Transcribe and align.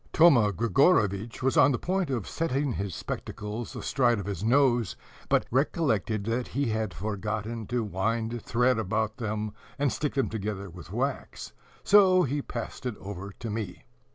Thoma 0.13 0.51
Grigorovitch 0.51 1.43
was 1.43 1.57
on 1.57 1.71
the 1.71 1.77
point 1.77 2.09
of 2.09 2.27
setting 2.27 2.71
his 2.73 2.95
spectacles 2.95 3.75
astride 3.75 4.17
of 4.17 4.25
his 4.25 4.43
nose, 4.43 4.95
but 5.29 5.45
recollected 5.51 6.23
that 6.23 6.47
he 6.47 6.69
had 6.71 6.91
forgotten 6.91 7.67
to 7.67 7.83
wind 7.83 8.41
thread 8.41 8.79
about 8.79 9.17
them, 9.17 9.53
and 9.77 9.93
stick 9.93 10.15
them 10.15 10.27
together 10.27 10.71
with 10.71 10.91
wax, 10.91 11.53
so 11.83 12.23
he 12.23 12.41
passed 12.41 12.87
it 12.87 12.95
over 12.99 13.31
to 13.33 13.51
me. 13.51 13.83